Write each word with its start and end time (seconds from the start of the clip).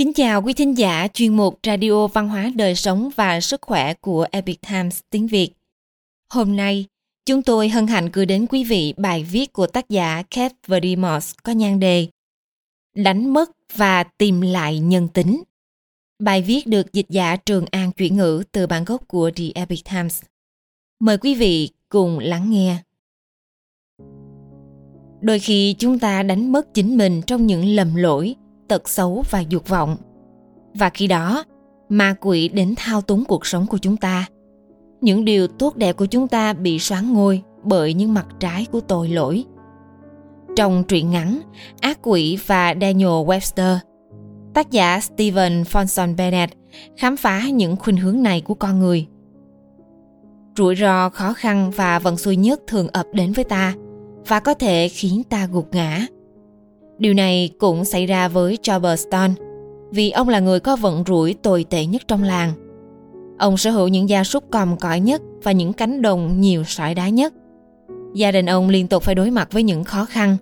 Kính 0.00 0.12
chào 0.12 0.42
quý 0.42 0.52
thính 0.52 0.78
giả 0.78 1.08
chuyên 1.14 1.36
mục 1.36 1.58
Radio 1.66 2.06
Văn 2.06 2.28
hóa 2.28 2.50
Đời 2.54 2.74
Sống 2.74 3.10
và 3.16 3.40
Sức 3.40 3.60
Khỏe 3.62 3.94
của 3.94 4.26
Epic 4.30 4.60
Times 4.60 5.00
tiếng 5.10 5.26
Việt. 5.26 5.50
Hôm 6.32 6.56
nay, 6.56 6.86
chúng 7.26 7.42
tôi 7.42 7.68
hân 7.68 7.86
hạnh 7.86 8.08
gửi 8.12 8.26
đến 8.26 8.46
quý 8.46 8.64
vị 8.64 8.94
bài 8.96 9.24
viết 9.24 9.52
của 9.52 9.66
tác 9.66 9.88
giả 9.88 10.22
Kev 10.30 10.52
Verdimos 10.66 11.34
có 11.42 11.52
nhan 11.52 11.80
đề 11.80 12.06
Đánh 12.96 13.32
mất 13.32 13.50
và 13.74 14.02
tìm 14.02 14.40
lại 14.40 14.78
nhân 14.78 15.08
tính. 15.08 15.42
Bài 16.18 16.42
viết 16.42 16.66
được 16.66 16.92
dịch 16.92 17.06
giả 17.08 17.36
Trường 17.36 17.64
An 17.70 17.92
chuyển 17.92 18.16
ngữ 18.16 18.42
từ 18.52 18.66
bản 18.66 18.84
gốc 18.84 19.08
của 19.08 19.30
The 19.36 19.44
Epic 19.54 19.84
Times. 19.84 20.22
Mời 21.00 21.18
quý 21.18 21.34
vị 21.34 21.68
cùng 21.88 22.18
lắng 22.18 22.50
nghe. 22.50 22.76
Đôi 25.20 25.38
khi 25.38 25.74
chúng 25.78 25.98
ta 25.98 26.22
đánh 26.22 26.52
mất 26.52 26.74
chính 26.74 26.96
mình 26.96 27.22
trong 27.26 27.46
những 27.46 27.66
lầm 27.66 27.94
lỗi, 27.94 28.34
tật 28.70 28.88
xấu 28.88 29.24
và 29.30 29.40
dục 29.40 29.68
vọng. 29.68 29.96
Và 30.74 30.90
khi 30.90 31.06
đó, 31.06 31.44
ma 31.88 32.14
quỷ 32.20 32.48
đến 32.48 32.74
thao 32.76 33.00
túng 33.00 33.24
cuộc 33.24 33.46
sống 33.46 33.66
của 33.66 33.78
chúng 33.78 33.96
ta. 33.96 34.26
Những 35.00 35.24
điều 35.24 35.46
tốt 35.46 35.76
đẹp 35.76 35.96
của 35.96 36.06
chúng 36.06 36.28
ta 36.28 36.52
bị 36.52 36.78
xoán 36.78 37.12
ngôi 37.12 37.42
bởi 37.62 37.94
những 37.94 38.14
mặt 38.14 38.26
trái 38.40 38.66
của 38.72 38.80
tội 38.80 39.08
lỗi. 39.08 39.44
Trong 40.56 40.84
truyện 40.84 41.10
ngắn 41.10 41.40
Ác 41.80 41.98
quỷ 42.02 42.38
và 42.46 42.74
Daniel 42.80 43.08
Webster, 43.08 43.76
tác 44.54 44.70
giả 44.70 45.00
Stephen 45.00 45.62
Fonson 45.62 46.16
Bennett 46.16 46.52
khám 46.96 47.16
phá 47.16 47.42
những 47.52 47.76
khuynh 47.76 47.96
hướng 47.96 48.22
này 48.22 48.40
của 48.40 48.54
con 48.54 48.78
người. 48.78 49.06
Rủi 50.56 50.76
ro, 50.76 51.08
khó 51.08 51.32
khăn 51.32 51.70
và 51.70 51.98
vận 51.98 52.16
xui 52.16 52.36
nhất 52.36 52.60
thường 52.66 52.88
ập 52.92 53.06
đến 53.12 53.32
với 53.32 53.44
ta 53.44 53.74
và 54.26 54.40
có 54.40 54.54
thể 54.54 54.88
khiến 54.88 55.22
ta 55.30 55.46
gục 55.52 55.68
ngã 55.74 56.06
Điều 57.00 57.14
này 57.14 57.50
cũng 57.58 57.84
xảy 57.84 58.06
ra 58.06 58.28
với 58.28 58.58
Robert 58.62 59.00
Stone, 59.00 59.32
vì 59.90 60.10
ông 60.10 60.28
là 60.28 60.40
người 60.40 60.60
có 60.60 60.76
vận 60.76 61.04
rủi 61.06 61.34
tồi 61.34 61.64
tệ 61.70 61.86
nhất 61.86 62.02
trong 62.08 62.22
làng. 62.22 62.52
Ông 63.38 63.56
sở 63.56 63.70
hữu 63.70 63.88
những 63.88 64.08
gia 64.08 64.24
súc 64.24 64.50
còm 64.50 64.76
cõi 64.76 65.00
nhất 65.00 65.22
và 65.42 65.52
những 65.52 65.72
cánh 65.72 66.02
đồng 66.02 66.40
nhiều 66.40 66.64
sỏi 66.64 66.94
đá 66.94 67.08
nhất. 67.08 67.34
Gia 68.14 68.32
đình 68.32 68.46
ông 68.46 68.68
liên 68.68 68.88
tục 68.88 69.02
phải 69.02 69.14
đối 69.14 69.30
mặt 69.30 69.52
với 69.52 69.62
những 69.62 69.84
khó 69.84 70.04
khăn. 70.04 70.36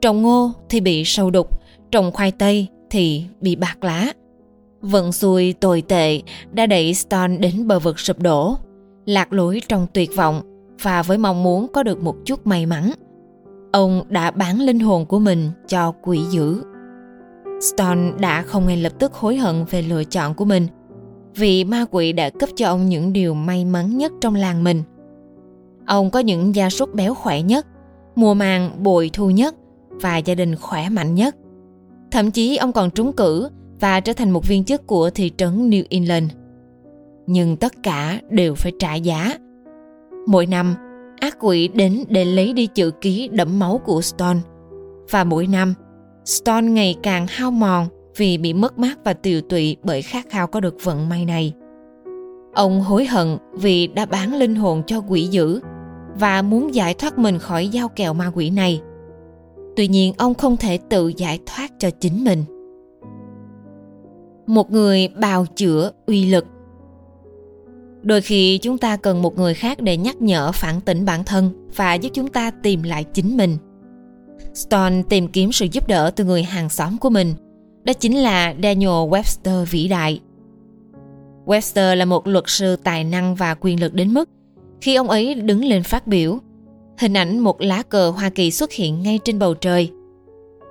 Trồng 0.00 0.22
ngô 0.22 0.52
thì 0.68 0.80
bị 0.80 1.04
sâu 1.04 1.30
đục, 1.30 1.60
trồng 1.90 2.12
khoai 2.12 2.32
tây 2.32 2.66
thì 2.90 3.24
bị 3.40 3.56
bạc 3.56 3.84
lá. 3.84 4.12
Vận 4.80 5.12
xui 5.12 5.52
tồi 5.52 5.82
tệ 5.82 6.20
đã 6.52 6.66
đẩy 6.66 6.94
Stone 6.94 7.36
đến 7.36 7.66
bờ 7.66 7.78
vực 7.78 8.00
sụp 8.00 8.18
đổ, 8.18 8.56
lạc 9.06 9.32
lối 9.32 9.60
trong 9.68 9.86
tuyệt 9.92 10.10
vọng 10.16 10.42
và 10.82 11.02
với 11.02 11.18
mong 11.18 11.42
muốn 11.42 11.66
có 11.72 11.82
được 11.82 12.02
một 12.02 12.16
chút 12.24 12.46
may 12.46 12.66
mắn– 12.66 12.92
Ông 13.72 14.02
đã 14.08 14.30
bán 14.30 14.60
linh 14.60 14.80
hồn 14.80 15.06
của 15.06 15.18
mình 15.18 15.50
cho 15.68 15.92
quỷ 16.02 16.20
dữ. 16.30 16.62
Stone 17.60 18.12
đã 18.20 18.42
không 18.42 18.66
ngay 18.66 18.76
lập 18.76 18.92
tức 18.98 19.14
hối 19.14 19.36
hận 19.36 19.64
về 19.70 19.82
lựa 19.82 20.04
chọn 20.04 20.34
của 20.34 20.44
mình 20.44 20.66
vì 21.34 21.64
ma 21.64 21.84
quỷ 21.90 22.12
đã 22.12 22.30
cấp 22.30 22.48
cho 22.56 22.68
ông 22.68 22.88
những 22.88 23.12
điều 23.12 23.34
may 23.34 23.64
mắn 23.64 23.98
nhất 23.98 24.12
trong 24.20 24.34
làng 24.34 24.64
mình. 24.64 24.82
Ông 25.86 26.10
có 26.10 26.20
những 26.20 26.54
gia 26.54 26.70
súc 26.70 26.94
béo 26.94 27.14
khỏe 27.14 27.42
nhất, 27.42 27.66
mùa 28.16 28.34
màng 28.34 28.82
bội 28.82 29.10
thu 29.12 29.30
nhất 29.30 29.54
và 29.88 30.16
gia 30.16 30.34
đình 30.34 30.56
khỏe 30.56 30.88
mạnh 30.88 31.14
nhất. 31.14 31.36
Thậm 32.10 32.30
chí 32.30 32.56
ông 32.56 32.72
còn 32.72 32.90
trúng 32.90 33.12
cử 33.12 33.48
và 33.80 34.00
trở 34.00 34.12
thành 34.12 34.30
một 34.30 34.48
viên 34.48 34.64
chức 34.64 34.86
của 34.86 35.10
thị 35.10 35.32
trấn 35.36 35.70
New 35.70 35.84
England. 35.90 36.30
Nhưng 37.26 37.56
tất 37.56 37.72
cả 37.82 38.20
đều 38.30 38.54
phải 38.54 38.72
trả 38.78 38.94
giá. 38.94 39.34
Mỗi 40.26 40.46
năm, 40.46 40.74
ác 41.22 41.36
quỷ 41.40 41.68
đến 41.68 42.04
để 42.08 42.24
lấy 42.24 42.52
đi 42.52 42.66
chữ 42.66 42.90
ký 43.00 43.28
đẫm 43.32 43.58
máu 43.58 43.80
của 43.84 44.00
Stone. 44.00 44.38
Và 45.10 45.24
mỗi 45.24 45.46
năm, 45.46 45.74
Stone 46.24 46.66
ngày 46.66 46.96
càng 47.02 47.26
hao 47.28 47.50
mòn 47.50 47.86
vì 48.16 48.38
bị 48.38 48.52
mất 48.52 48.78
mát 48.78 48.98
và 49.04 49.12
tiều 49.12 49.40
tụy 49.40 49.76
bởi 49.82 50.02
khát 50.02 50.26
khao 50.30 50.46
có 50.46 50.60
được 50.60 50.76
vận 50.84 51.08
may 51.08 51.24
này. 51.24 51.52
Ông 52.54 52.80
hối 52.80 53.04
hận 53.04 53.38
vì 53.52 53.86
đã 53.86 54.06
bán 54.06 54.34
linh 54.34 54.54
hồn 54.54 54.82
cho 54.86 55.00
quỷ 55.08 55.22
dữ 55.22 55.60
và 56.14 56.42
muốn 56.42 56.74
giải 56.74 56.94
thoát 56.94 57.18
mình 57.18 57.38
khỏi 57.38 57.68
giao 57.68 57.88
kèo 57.88 58.14
ma 58.14 58.30
quỷ 58.34 58.50
này. 58.50 58.80
Tuy 59.76 59.88
nhiên 59.88 60.14
ông 60.18 60.34
không 60.34 60.56
thể 60.56 60.78
tự 60.90 61.12
giải 61.16 61.38
thoát 61.46 61.72
cho 61.78 61.90
chính 61.90 62.24
mình. 62.24 62.44
Một 64.46 64.70
người 64.70 65.08
bào 65.08 65.46
chữa 65.46 65.90
uy 66.06 66.26
lực 66.26 66.46
đôi 68.02 68.20
khi 68.20 68.58
chúng 68.58 68.78
ta 68.78 68.96
cần 68.96 69.22
một 69.22 69.38
người 69.38 69.54
khác 69.54 69.80
để 69.80 69.96
nhắc 69.96 70.22
nhở 70.22 70.52
phản 70.52 70.80
tỉnh 70.80 71.04
bản 71.04 71.24
thân 71.24 71.68
và 71.76 71.94
giúp 71.94 72.10
chúng 72.14 72.28
ta 72.28 72.50
tìm 72.50 72.82
lại 72.82 73.04
chính 73.04 73.36
mình. 73.36 73.58
Stone 74.54 75.02
tìm 75.08 75.28
kiếm 75.28 75.52
sự 75.52 75.66
giúp 75.72 75.88
đỡ 75.88 76.10
từ 76.16 76.24
người 76.24 76.42
hàng 76.42 76.68
xóm 76.68 76.98
của 76.98 77.10
mình. 77.10 77.34
Đó 77.84 77.92
chính 77.92 78.18
là 78.18 78.54
daniel 78.62 78.88
webster 78.88 79.64
vĩ 79.64 79.88
đại. 79.88 80.20
Webster 81.46 81.94
là 81.94 82.04
một 82.04 82.26
luật 82.26 82.44
sư 82.46 82.76
tài 82.76 83.04
năng 83.04 83.34
và 83.34 83.54
quyền 83.60 83.80
lực 83.80 83.94
đến 83.94 84.14
mức 84.14 84.28
khi 84.80 84.94
ông 84.94 85.10
ấy 85.10 85.34
đứng 85.34 85.64
lên 85.64 85.82
phát 85.82 86.06
biểu, 86.06 86.38
hình 86.98 87.16
ảnh 87.16 87.38
một 87.38 87.60
lá 87.60 87.82
cờ 87.82 88.10
hoa 88.10 88.30
kỳ 88.30 88.50
xuất 88.50 88.72
hiện 88.72 89.02
ngay 89.02 89.20
trên 89.24 89.38
bầu 89.38 89.54
trời. 89.54 89.90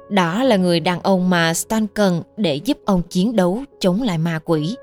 Đó 0.09 0.43
là 0.43 0.57
người 0.57 0.79
đàn 0.79 1.01
ông 1.01 1.29
mà 1.29 1.53
stone 1.53 1.85
cần 1.93 2.21
để 2.37 2.55
giúp 2.55 2.77
ông 2.85 3.01
chiến 3.09 3.35
đấu 3.35 3.63
chống 3.79 4.01
lại 4.01 4.17
ma 4.17 4.39
quỷ 4.45 4.75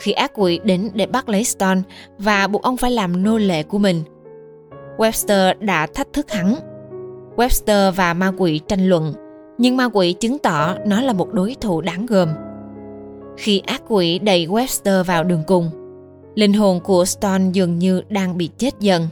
khi 0.00 0.12
ác 0.12 0.32
quỷ 0.34 0.60
đến 0.64 0.90
để 0.94 1.06
bắt 1.06 1.28
lấy 1.28 1.44
Stone 1.44 1.80
và 2.18 2.46
buộc 2.46 2.62
ông 2.62 2.76
phải 2.76 2.90
làm 2.90 3.22
nô 3.22 3.38
lệ 3.38 3.62
của 3.62 3.78
mình. 3.78 4.02
Webster 4.96 5.54
đã 5.58 5.86
thách 5.86 6.12
thức 6.12 6.30
hắn. 6.30 6.54
Webster 7.36 7.90
và 7.90 8.14
ma 8.14 8.32
quỷ 8.38 8.60
tranh 8.68 8.88
luận, 8.88 9.14
nhưng 9.58 9.76
ma 9.76 9.88
quỷ 9.92 10.12
chứng 10.12 10.38
tỏ 10.38 10.74
nó 10.86 11.00
là 11.00 11.12
một 11.12 11.32
đối 11.32 11.56
thủ 11.60 11.80
đáng 11.80 12.06
gờm. 12.06 12.28
Khi 13.36 13.62
ác 13.66 13.82
quỷ 13.88 14.18
đẩy 14.18 14.46
Webster 14.46 15.04
vào 15.04 15.24
đường 15.24 15.42
cùng, 15.46 15.70
linh 16.34 16.52
hồn 16.52 16.80
của 16.80 17.04
Stone 17.04 17.44
dường 17.52 17.78
như 17.78 18.02
đang 18.08 18.36
bị 18.36 18.50
chết 18.58 18.80
dần. 18.80 19.08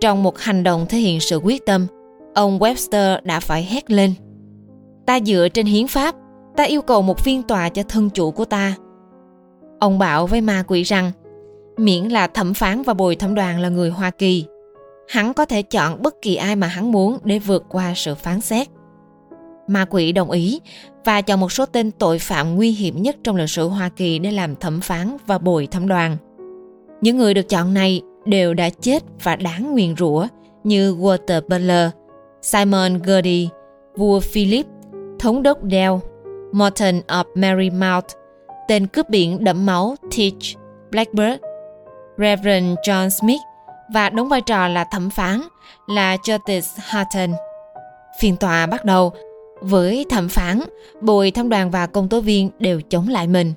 Trong 0.00 0.22
một 0.22 0.38
hành 0.38 0.62
động 0.62 0.86
thể 0.88 0.98
hiện 0.98 1.20
sự 1.20 1.36
quyết 1.36 1.66
tâm, 1.66 1.86
ông 2.34 2.58
Webster 2.58 3.18
đã 3.24 3.40
phải 3.40 3.64
hét 3.64 3.90
lên. 3.90 4.14
Ta 5.06 5.20
dựa 5.20 5.48
trên 5.54 5.66
hiến 5.66 5.86
pháp, 5.86 6.14
ta 6.56 6.64
yêu 6.64 6.82
cầu 6.82 7.02
một 7.02 7.18
phiên 7.18 7.42
tòa 7.42 7.68
cho 7.68 7.82
thân 7.88 8.10
chủ 8.10 8.30
của 8.30 8.44
ta– 8.44 8.74
Ông 9.78 9.98
bảo 9.98 10.26
với 10.26 10.40
ma 10.40 10.64
quỷ 10.68 10.82
rằng 10.82 11.12
miễn 11.76 12.04
là 12.04 12.26
thẩm 12.26 12.54
phán 12.54 12.82
và 12.82 12.94
bồi 12.94 13.16
thẩm 13.16 13.34
đoàn 13.34 13.60
là 13.60 13.68
người 13.68 13.90
Hoa 13.90 14.10
Kỳ, 14.10 14.44
hắn 15.08 15.34
có 15.34 15.44
thể 15.44 15.62
chọn 15.62 16.02
bất 16.02 16.22
kỳ 16.22 16.36
ai 16.36 16.56
mà 16.56 16.66
hắn 16.66 16.92
muốn 16.92 17.18
để 17.24 17.38
vượt 17.38 17.64
qua 17.68 17.92
sự 17.96 18.14
phán 18.14 18.40
xét. 18.40 18.68
Ma 19.68 19.84
quỷ 19.90 20.12
đồng 20.12 20.30
ý 20.30 20.60
và 21.04 21.20
chọn 21.20 21.40
một 21.40 21.52
số 21.52 21.66
tên 21.66 21.90
tội 21.90 22.18
phạm 22.18 22.56
nguy 22.56 22.70
hiểm 22.70 23.02
nhất 23.02 23.16
trong 23.24 23.36
lịch 23.36 23.50
sử 23.50 23.68
Hoa 23.68 23.88
Kỳ 23.88 24.18
để 24.18 24.30
làm 24.30 24.56
thẩm 24.56 24.80
phán 24.80 25.16
và 25.26 25.38
bồi 25.38 25.66
thẩm 25.66 25.88
đoàn. 25.88 26.16
Những 27.00 27.16
người 27.16 27.34
được 27.34 27.48
chọn 27.48 27.74
này 27.74 28.02
đều 28.24 28.54
đã 28.54 28.70
chết 28.70 29.02
và 29.22 29.36
đáng 29.36 29.72
nguyền 29.72 29.96
rủa 29.96 30.26
như 30.64 30.94
Walter 30.94 31.40
Butler, 31.40 31.90
Simon 32.42 32.98
Gurdy, 32.98 33.48
vua 33.96 34.20
Philip, 34.20 34.66
thống 35.18 35.42
đốc 35.42 35.58
Dell, 35.70 35.94
Morton 36.52 37.00
of 37.08 37.24
Marymount 37.34 38.04
tên 38.68 38.86
cướp 38.86 39.08
biển 39.08 39.44
đẫm 39.44 39.66
máu 39.66 39.96
Teach 40.16 40.58
Blackbird, 40.90 41.40
Reverend 42.18 42.78
John 42.78 43.08
Smith 43.08 43.40
và 43.94 44.10
đóng 44.10 44.28
vai 44.28 44.40
trò 44.40 44.68
là 44.68 44.84
thẩm 44.84 45.10
phán 45.10 45.40
là 45.86 46.16
Justice 46.16 46.80
Hutton. 46.92 47.36
Phiên 48.20 48.36
tòa 48.36 48.66
bắt 48.66 48.84
đầu 48.84 49.12
với 49.60 50.06
thẩm 50.10 50.28
phán, 50.28 50.60
bồi 51.00 51.30
thẩm 51.30 51.48
đoàn 51.48 51.70
và 51.70 51.86
công 51.86 52.08
tố 52.08 52.20
viên 52.20 52.50
đều 52.58 52.80
chống 52.80 53.08
lại 53.08 53.26
mình. 53.26 53.54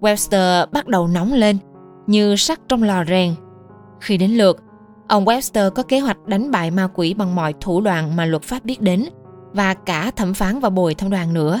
Webster 0.00 0.66
bắt 0.72 0.86
đầu 0.86 1.08
nóng 1.08 1.32
lên 1.32 1.58
như 2.06 2.36
sắt 2.36 2.60
trong 2.68 2.82
lò 2.82 3.04
rèn. 3.04 3.34
Khi 4.00 4.16
đến 4.16 4.30
lượt, 4.30 4.62
ông 5.08 5.24
Webster 5.24 5.70
có 5.70 5.82
kế 5.82 6.00
hoạch 6.00 6.26
đánh 6.26 6.50
bại 6.50 6.70
ma 6.70 6.88
quỷ 6.94 7.14
bằng 7.14 7.34
mọi 7.34 7.54
thủ 7.60 7.80
đoạn 7.80 8.16
mà 8.16 8.24
luật 8.24 8.42
pháp 8.42 8.64
biết 8.64 8.80
đến 8.80 9.04
và 9.52 9.74
cả 9.74 10.10
thẩm 10.16 10.34
phán 10.34 10.60
và 10.60 10.70
bồi 10.70 10.94
thẩm 10.94 11.10
đoàn 11.10 11.34
nữa. 11.34 11.60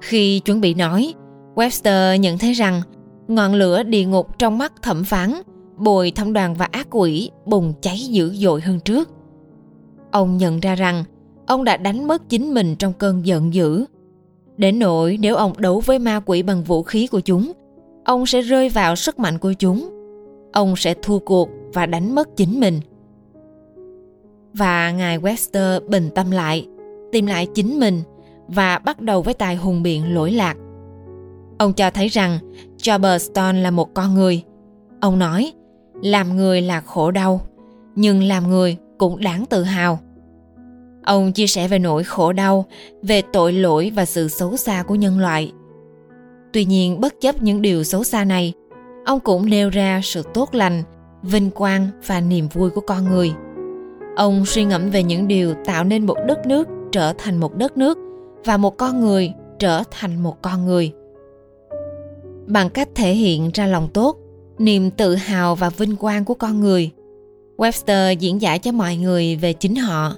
Khi 0.00 0.40
chuẩn 0.40 0.60
bị 0.60 0.74
nói, 0.74 1.14
Webster 1.54 2.16
nhận 2.16 2.38
thấy 2.38 2.52
rằng 2.52 2.82
ngọn 3.28 3.54
lửa 3.54 3.82
địa 3.82 4.04
ngục 4.04 4.38
trong 4.38 4.58
mắt 4.58 4.82
thẩm 4.82 5.04
phán, 5.04 5.32
bồi 5.76 6.10
thẩm 6.10 6.32
đoàn 6.32 6.54
và 6.54 6.68
ác 6.70 6.86
quỷ 6.90 7.30
bùng 7.46 7.72
cháy 7.80 7.98
dữ 7.98 8.34
dội 8.34 8.60
hơn 8.60 8.80
trước. 8.80 9.10
Ông 10.10 10.36
nhận 10.36 10.60
ra 10.60 10.74
rằng 10.74 11.04
ông 11.46 11.64
đã 11.64 11.76
đánh 11.76 12.08
mất 12.08 12.28
chính 12.28 12.54
mình 12.54 12.76
trong 12.76 12.92
cơn 12.92 13.26
giận 13.26 13.54
dữ. 13.54 13.84
Đến 14.56 14.78
nỗi 14.78 15.18
nếu 15.20 15.36
ông 15.36 15.52
đấu 15.58 15.80
với 15.80 15.98
ma 15.98 16.20
quỷ 16.26 16.42
bằng 16.42 16.64
vũ 16.64 16.82
khí 16.82 17.06
của 17.06 17.20
chúng, 17.20 17.52
ông 18.04 18.26
sẽ 18.26 18.40
rơi 18.40 18.68
vào 18.68 18.96
sức 18.96 19.18
mạnh 19.18 19.38
của 19.38 19.52
chúng. 19.52 19.90
Ông 20.52 20.76
sẽ 20.76 20.94
thua 21.02 21.18
cuộc 21.18 21.48
và 21.72 21.86
đánh 21.86 22.14
mất 22.14 22.36
chính 22.36 22.60
mình. 22.60 22.80
Và 24.54 24.90
ngài 24.90 25.18
Webster 25.18 25.88
bình 25.88 26.10
tâm 26.14 26.30
lại, 26.30 26.66
tìm 27.12 27.26
lại 27.26 27.46
chính 27.54 27.80
mình 27.80 28.02
và 28.48 28.78
bắt 28.78 29.00
đầu 29.00 29.22
với 29.22 29.34
tài 29.34 29.56
hùng 29.56 29.82
biện 29.82 30.14
lỗi 30.14 30.32
lạc 30.32 30.56
Ông 31.62 31.72
cho 31.72 31.90
thấy 31.90 32.08
rằng 32.08 32.38
Jobber 32.78 33.18
Stone 33.18 33.60
là 33.60 33.70
một 33.70 33.94
con 33.94 34.14
người. 34.14 34.42
Ông 35.00 35.18
nói, 35.18 35.52
làm 36.02 36.36
người 36.36 36.62
là 36.62 36.80
khổ 36.80 37.10
đau, 37.10 37.40
nhưng 37.94 38.22
làm 38.22 38.50
người 38.50 38.76
cũng 38.98 39.20
đáng 39.20 39.46
tự 39.46 39.62
hào. 39.62 39.98
Ông 41.04 41.32
chia 41.32 41.46
sẻ 41.46 41.68
về 41.68 41.78
nỗi 41.78 42.04
khổ 42.04 42.32
đau, 42.32 42.64
về 43.02 43.22
tội 43.32 43.52
lỗi 43.52 43.92
và 43.94 44.04
sự 44.04 44.28
xấu 44.28 44.56
xa 44.56 44.82
của 44.82 44.94
nhân 44.94 45.18
loại. 45.18 45.52
Tuy 46.52 46.64
nhiên, 46.64 47.00
bất 47.00 47.14
chấp 47.20 47.42
những 47.42 47.62
điều 47.62 47.84
xấu 47.84 48.04
xa 48.04 48.24
này, 48.24 48.52
ông 49.04 49.20
cũng 49.20 49.50
nêu 49.50 49.70
ra 49.70 50.00
sự 50.04 50.22
tốt 50.34 50.54
lành, 50.54 50.82
vinh 51.22 51.50
quang 51.50 51.88
và 52.06 52.20
niềm 52.20 52.48
vui 52.48 52.70
của 52.70 52.80
con 52.80 53.04
người. 53.04 53.32
Ông 54.16 54.46
suy 54.46 54.64
ngẫm 54.64 54.90
về 54.90 55.02
những 55.02 55.28
điều 55.28 55.54
tạo 55.64 55.84
nên 55.84 56.06
một 56.06 56.16
đất 56.26 56.46
nước 56.46 56.68
trở 56.92 57.12
thành 57.18 57.36
một 57.36 57.56
đất 57.56 57.76
nước 57.76 57.98
và 58.44 58.56
một 58.56 58.76
con 58.76 59.00
người 59.00 59.32
trở 59.58 59.82
thành 59.90 60.22
một 60.22 60.42
con 60.42 60.66
người. 60.66 60.92
Bằng 62.46 62.70
cách 62.70 62.88
thể 62.94 63.14
hiện 63.14 63.50
ra 63.54 63.66
lòng 63.66 63.88
tốt, 63.94 64.16
niềm 64.58 64.90
tự 64.90 65.14
hào 65.14 65.54
và 65.54 65.70
vinh 65.70 65.96
quang 65.96 66.24
của 66.24 66.34
con 66.34 66.60
người, 66.60 66.90
Webster 67.56 68.12
diễn 68.12 68.42
giải 68.42 68.58
cho 68.58 68.72
mọi 68.72 68.96
người 68.96 69.36
về 69.36 69.52
chính 69.52 69.76
họ 69.76 70.16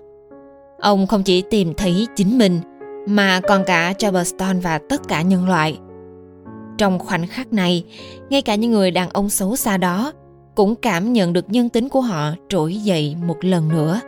Ông 0.84 1.06
không 1.06 1.22
chỉ 1.22 1.42
tìm 1.42 1.74
thấy 1.74 2.06
chính 2.16 2.38
mình 2.38 2.60
mà 3.06 3.40
còn 3.48 3.64
cả 3.66 3.94
cho 3.98 4.10
và 4.62 4.78
tất 4.88 5.08
cả 5.08 5.22
nhân 5.22 5.48
loại. 5.48 5.78
Trong 6.78 6.98
khoảnh 6.98 7.26
khắc 7.26 7.52
này, 7.52 7.84
ngay 8.30 8.42
cả 8.42 8.54
những 8.54 8.70
người 8.70 8.90
đàn 8.90 9.10
ông 9.10 9.28
xấu 9.28 9.56
xa 9.56 9.76
đó 9.76 10.12
cũng 10.54 10.74
cảm 10.74 11.12
nhận 11.12 11.32
được 11.32 11.50
nhân 11.50 11.68
tính 11.68 11.88
của 11.88 12.00
họ 12.00 12.30
trỗi 12.48 12.76
dậy 12.76 13.16
một 13.26 13.36
lần 13.40 13.68
nữa. 13.68 14.00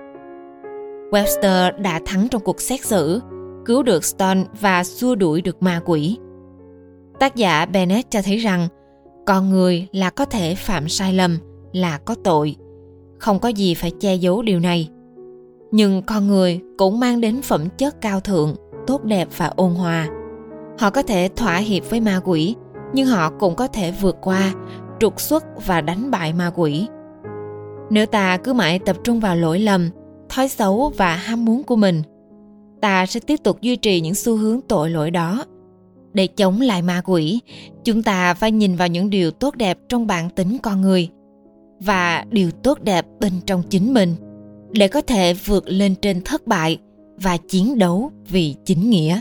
Webster 1.10 1.82
đã 1.82 2.00
thắng 2.06 2.28
trong 2.28 2.42
cuộc 2.44 2.60
xét 2.60 2.84
xử, 2.84 3.20
cứu 3.64 3.82
được 3.82 4.04
Stone 4.04 4.44
và 4.60 4.84
xua 4.84 5.14
đuổi 5.14 5.42
được 5.42 5.62
ma 5.62 5.80
quỷ. 5.84 6.18
Tác 7.18 7.36
giả 7.36 7.66
Bennett 7.66 8.10
cho 8.10 8.22
thấy 8.22 8.36
rằng 8.36 8.68
con 9.26 9.50
người 9.50 9.86
là 9.92 10.10
có 10.10 10.24
thể 10.24 10.54
phạm 10.54 10.88
sai 10.88 11.12
lầm, 11.12 11.38
là 11.72 11.98
có 11.98 12.14
tội. 12.24 12.56
Không 13.18 13.38
có 13.38 13.48
gì 13.48 13.74
phải 13.74 13.92
che 14.00 14.14
giấu 14.14 14.42
điều 14.42 14.60
này. 14.60 14.88
Nhưng 15.70 16.02
con 16.02 16.28
người 16.28 16.60
cũng 16.78 17.00
mang 17.00 17.20
đến 17.20 17.42
phẩm 17.42 17.68
chất 17.78 18.00
cao 18.00 18.20
thượng 18.20 18.54
tốt 18.86 19.04
đẹp 19.04 19.28
và 19.36 19.46
ôn 19.56 19.74
hòa. 19.74 20.08
Họ 20.78 20.90
có 20.90 21.02
thể 21.02 21.28
thỏa 21.36 21.56
hiệp 21.56 21.90
với 21.90 22.00
ma 22.00 22.20
quỷ 22.24 22.54
nhưng 22.92 23.06
họ 23.06 23.30
cũng 23.30 23.54
có 23.54 23.66
thể 23.66 23.90
vượt 23.90 24.16
qua 24.22 24.52
trục 25.00 25.20
xuất 25.20 25.44
và 25.66 25.80
đánh 25.80 26.10
bại 26.10 26.32
ma 26.32 26.50
quỷ. 26.54 26.88
Nếu 27.90 28.06
ta 28.06 28.36
cứ 28.36 28.52
mãi 28.52 28.78
tập 28.78 28.96
trung 29.04 29.20
vào 29.20 29.36
lỗi 29.36 29.58
lầm 29.58 29.90
thói 30.28 30.48
xấu 30.48 30.92
và 30.96 31.14
ham 31.16 31.44
muốn 31.44 31.62
của 31.62 31.76
mình 31.76 32.02
ta 32.80 33.06
sẽ 33.06 33.20
tiếp 33.20 33.36
tục 33.44 33.60
duy 33.60 33.76
trì 33.76 34.00
những 34.00 34.14
xu 34.14 34.36
hướng 34.36 34.60
tội 34.68 34.90
lỗi 34.90 35.10
đó 35.10 35.44
để 36.16 36.26
chống 36.26 36.60
lại 36.60 36.82
ma 36.82 37.02
quỷ 37.04 37.40
chúng 37.84 38.02
ta 38.02 38.34
phải 38.34 38.52
nhìn 38.52 38.76
vào 38.76 38.88
những 38.88 39.10
điều 39.10 39.30
tốt 39.30 39.56
đẹp 39.56 39.78
trong 39.88 40.06
bản 40.06 40.30
tính 40.30 40.58
con 40.62 40.80
người 40.80 41.08
và 41.80 42.24
điều 42.30 42.50
tốt 42.50 42.78
đẹp 42.82 43.06
bên 43.20 43.32
trong 43.46 43.62
chính 43.70 43.94
mình 43.94 44.14
để 44.72 44.88
có 44.88 45.00
thể 45.00 45.34
vượt 45.34 45.64
lên 45.66 45.94
trên 46.02 46.22
thất 46.24 46.46
bại 46.46 46.78
và 47.16 47.36
chiến 47.36 47.78
đấu 47.78 48.10
vì 48.28 48.54
chính 48.64 48.90
nghĩa. 48.90 49.20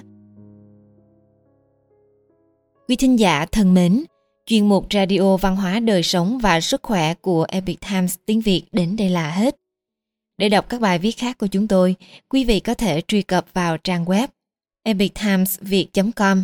Quý 2.87 2.95
thính 2.95 3.19
giả 3.19 3.45
thân 3.45 3.73
mến, 3.73 4.03
chuyên 4.45 4.69
mục 4.69 4.85
Radio 4.93 5.37
Văn 5.37 5.55
hóa 5.55 5.79
Đời 5.79 6.03
Sống 6.03 6.37
và 6.37 6.61
Sức 6.61 6.83
Khỏe 6.83 7.13
của 7.13 7.45
Epic 7.49 7.79
Times 7.89 8.15
tiếng 8.25 8.41
Việt 8.41 8.63
đến 8.71 8.95
đây 8.95 9.09
là 9.09 9.31
hết. 9.31 9.55
Để 10.37 10.49
đọc 10.49 10.69
các 10.69 10.81
bài 10.81 10.99
viết 10.99 11.17
khác 11.17 11.37
của 11.37 11.47
chúng 11.47 11.67
tôi, 11.67 11.95
quý 12.29 12.45
vị 12.45 12.59
có 12.59 12.73
thể 12.73 13.01
truy 13.07 13.21
cập 13.21 13.45
vào 13.53 13.77
trang 13.77 14.05
web 14.05 14.27
epictimesviet.com. 14.83 16.43